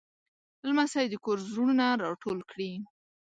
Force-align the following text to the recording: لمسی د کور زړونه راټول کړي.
لمسی 0.67 1.05
د 1.09 1.15
کور 1.23 1.37
زړونه 1.49 1.85
راټول 2.03 2.39
کړي. 2.51 2.71